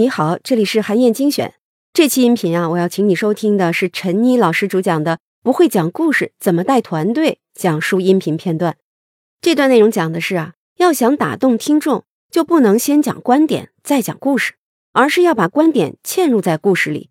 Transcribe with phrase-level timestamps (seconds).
[0.00, 1.52] 你好，这里是韩燕精选。
[1.92, 8.78] 这期音频啊，我要请你收听的是陈妮老师主讲的《不会讲故事怎么带团队》讲述音频片段。
[9.42, 14.54] 这段内容讲的是啊，要想打动听众，就不能先讲观点再讲故事，
[14.94, 17.10] 而是要把观点嵌入在故事里。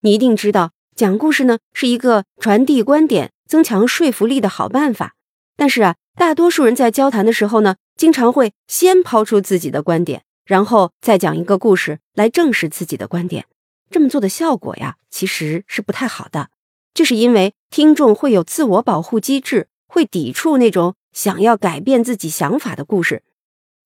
[0.00, 5.16] 你一定知道，讲故事呢是一个传递观点、增强说服力的好办法。
[5.54, 10.22] 但是啊，大多数人在交谈的时候呢，经常会先抛出自己的观点，
[10.52, 13.46] 然后再讲一个故事来证实自己的观点。
[13.90, 16.50] 这么做的效果呀，其实是不太好的。
[16.92, 23.22] 这是因为听众会有自我保护机制，会抵触那种想要改变自己想法的故事。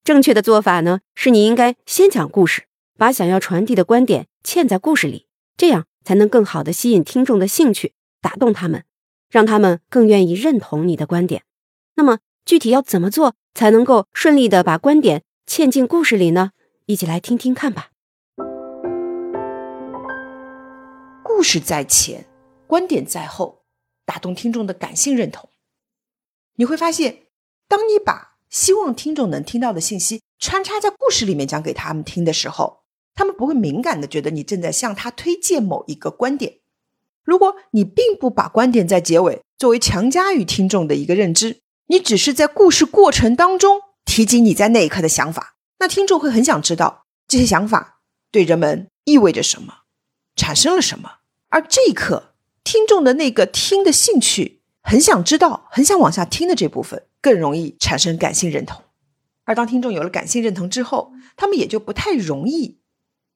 [0.02, 2.64] 正确的做法呢，是你应该先讲故事，
[2.98, 8.82] 把想要传递的观点嵌在故事里，这样才能更好的吸引听众的兴趣，打动他们，
[9.30, 11.44] 让他们更愿意认同你的观点。
[11.94, 16.50] 那么具体要怎么做才能够顺利的把观点嵌进故事里呢？
[16.88, 17.90] 一起来听听看吧。
[21.24, 22.26] 故事在前，
[22.68, 23.64] 观点在后，
[24.04, 25.50] 打动听众的感性认同。
[26.54, 27.24] 你会发现，
[27.66, 32.84] 当你把希望听众能听到的信息穿插在故事里面讲给他们听的时候，
[33.16, 36.60] 他们不会敏感的觉得你正在向他推荐某一个观点。
[37.24, 49.82] 如果你并不把观点在结尾作为强加于听众的一个认知，你只是在故事过程当中提及你在那一刻的想法，那听众会很想知道这些想法对人们意味着什么，
[50.34, 51.18] 产生了什么。
[51.48, 58.82] 而这一刻，听众的那个听的兴趣，很想知道、很想往下听的这部分，更容易产生感性认同。
[59.44, 62.80] 而当听众有了感性认同之后，他们也就不太容易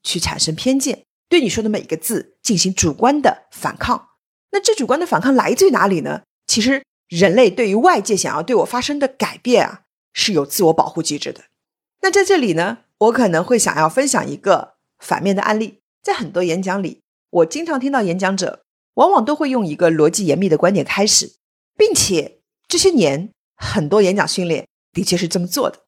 [0.02, 4.08] 去产生偏见，对你说的每一个字进行主观的反抗。
[4.50, 6.22] 那这主观的反抗来自于哪里呢？
[6.46, 6.82] 其实。
[7.10, 9.80] 人类对于外界想要对我发生的改变啊，
[10.12, 11.42] 是有自我保护机制的。
[12.02, 15.80] 那在这里呢，我可能会想要分享一个反面的案例。
[16.02, 21.34] 在很多演讲里，我经常听到演讲者往往都会用一个逻辑严密的观点开始，
[21.76, 25.80] 并且这些年很多演讲训练的确是这么做的，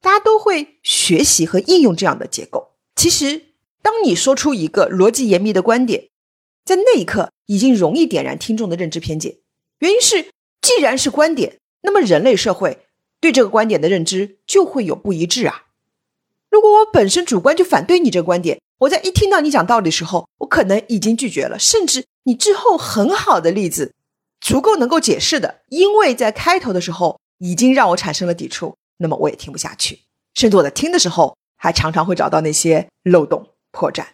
[0.00, 2.72] 大家都会学习和应用这样的结构。
[2.96, 3.42] 其实，
[3.82, 6.08] 当你说出一个逻辑严密的观点，
[6.64, 9.38] 在那一刻已经容易点燃听众的认知偏见，
[9.78, 10.26] 原因是。
[10.62, 12.86] 既然是观点，那么人类社会
[13.22, 15.66] 对这个观点的认知就会有不一致啊。
[16.50, 23.94] 如果我本身主观就反对你这个观点，我在一听到你讲道理的时候，我可能已经拒绝了，甚至你之后很好的例子，
[24.40, 30.00] 足够能够解释的，因为在开头的时候已经让我产生了抵触，那么我也听不下去，
[30.34, 34.04] 甚至我在听的时候还常常会找到那些漏洞破绽。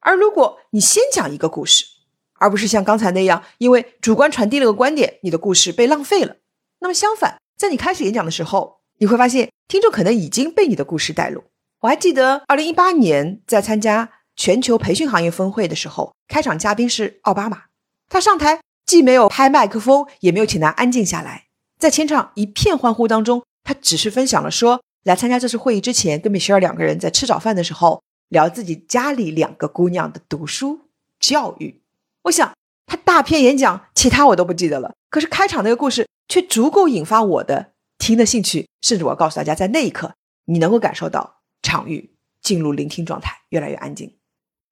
[0.00, 1.86] 而如果你先讲一个故事，
[2.34, 6.36] 而不是像刚才那样，因为主观传递了个观点，你的故事被浪费了。
[6.80, 11.44] 那么相反，在你开始演讲的时候，你会发现听众可能已经被你的故事带入。
[11.80, 17.64] 我还记得二零一八年在参加全球培训行业峰会的时候，开场嘉宾是奥巴马，
[18.08, 21.48] 他上台既没有拍麦克风，也没有请他安静下来，
[21.78, 30.88] 在全场一片欢呼当中，他只是分享了说，来参加这次会议之前，跟米歇尔两个人在吃早饭的时候聊自己家里两个姑娘的读书
[31.18, 31.82] 教育。
[32.22, 32.54] 我想
[32.86, 34.94] 他大片演讲，其他我都不记得了。
[35.10, 40.14] 可是开场那个故事却足够引发我的听的兴趣，甚至我要告诉大家，在那一刻，
[40.46, 44.16] 你能够感受到场域进入聆听状态，越来越安静。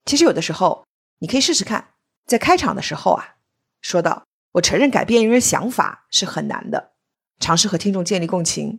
[0.07, 0.87] 其实有的时候，
[1.19, 1.91] 你可以试试看，
[2.25, 3.37] 在开场的时候啊，
[3.83, 6.93] 说到我承认改变一个人想法是很难的，
[7.39, 8.79] 尝试和听众建立共情。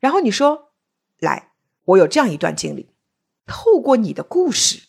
[0.00, 0.72] 然后你说，
[1.20, 1.52] 来，
[1.84, 2.88] 我有这样一段经历，
[3.46, 4.88] 透过你的故事，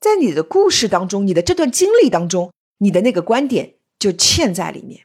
[0.00, 2.50] 在你的故事当中，你的这段经历当中。
[2.82, 5.04] 你的那个观点就嵌在里面，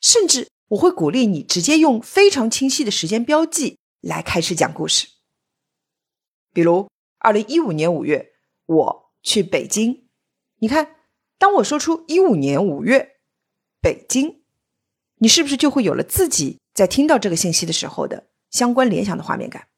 [0.00, 5.06] 甚至我会鼓励你直接用非常清晰的时间标记来开始讲故事。
[6.52, 6.88] 比如，
[7.18, 8.32] 二零一五年五月
[8.64, 10.08] 我去北京，
[10.60, 10.96] 你看，
[11.38, 13.16] 当我说出一五年五月
[13.82, 14.44] 北京，
[15.16, 19.68] 你是不是就会有了自己在听到这个信息的时候的相关联想的画面感？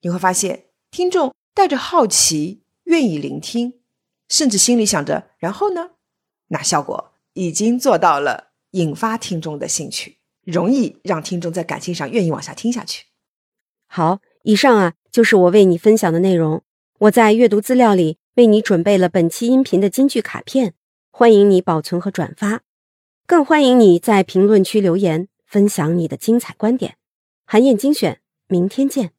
[0.00, 3.82] 你会发现，听众带着好奇，愿意聆听，
[4.30, 5.90] 甚至心里想着，然后呢？
[6.46, 10.18] 那效果已经做到了，引发听众的兴趣，
[10.50, 13.04] 容易让听众在感情上愿意往下听下去。
[13.86, 16.62] 好，以上啊就是我为你分享的内容。
[17.00, 20.72] 我在阅读资料里为你准备了本期音频的金句卡片，
[21.10, 22.62] 欢迎你保存和转发，
[23.26, 26.96] 更欢迎你在评论区留言分享你的精彩观点。
[27.44, 29.12] 韩燕精选，明天见。